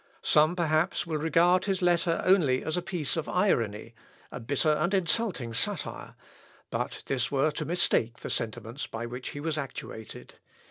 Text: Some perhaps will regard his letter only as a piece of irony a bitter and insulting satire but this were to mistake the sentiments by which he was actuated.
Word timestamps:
Some 0.23 0.55
perhaps 0.55 1.05
will 1.05 1.19
regard 1.19 1.65
his 1.65 1.79
letter 1.83 2.23
only 2.25 2.63
as 2.63 2.75
a 2.75 2.81
piece 2.81 3.15
of 3.15 3.29
irony 3.29 3.93
a 4.31 4.39
bitter 4.39 4.71
and 4.71 4.95
insulting 4.95 5.53
satire 5.53 6.15
but 6.71 7.03
this 7.05 7.31
were 7.31 7.51
to 7.51 7.65
mistake 7.65 8.21
the 8.21 8.31
sentiments 8.31 8.87
by 8.87 9.05
which 9.05 9.29
he 9.29 9.39
was 9.39 9.59
actuated. 9.59 10.39